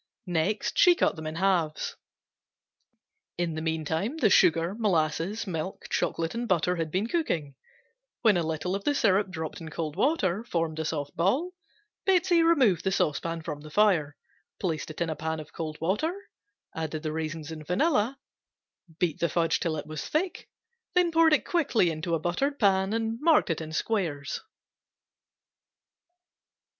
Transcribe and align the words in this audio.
Next 0.25 0.79
she 0.79 0.95
cut 0.95 1.15
them 1.15 1.27
in 1.27 1.35
halves. 1.35 1.95
In 3.37 3.53
the 3.53 3.61
meantime 3.61 4.17
the 4.17 4.31
sugar, 4.31 4.73
molasses, 4.73 5.45
milk, 5.45 5.85
chocolate 5.91 6.33
and 6.33 6.47
butter 6.47 6.77
had 6.77 6.89
been 6.89 7.05
cooking; 7.05 7.53
when 8.23 8.35
a 8.35 8.41
little 8.41 8.73
of 8.73 8.83
the 8.83 8.95
syrup 8.95 9.29
dropped 9.29 9.61
in 9.61 9.69
cold 9.69 9.95
water 9.95 10.43
formed 10.43 10.79
a 10.79 10.85
soft 10.85 11.15
ball, 11.15 11.51
Betsey 12.03 12.41
removed 12.41 12.83
the 12.83 12.91
saucepan 12.91 13.43
from 13.43 13.61
the 13.61 13.69
fire, 13.69 14.15
placed 14.59 14.89
it 14.89 15.01
in 15.01 15.09
a 15.11 15.15
pan 15.15 15.39
of 15.39 15.53
cold 15.53 15.79
water, 15.79 16.15
added 16.73 17.03
the 17.03 17.11
raisins 17.13 17.51
and 17.51 17.67
vanilla, 17.67 18.17
beat 18.97 19.19
the 19.19 19.29
fudge 19.29 19.59
till 19.59 19.77
it 19.77 19.85
was 19.85 20.03
thick, 20.09 20.49
then 20.95 21.11
poured 21.11 21.45
quickly 21.45 21.91
into 21.91 22.15
a 22.15 22.19
buttered 22.19 22.57
pan 22.57 22.91
and 22.93 23.19
marked 23.21 23.51
in 23.51 23.71
squares. 23.71 24.41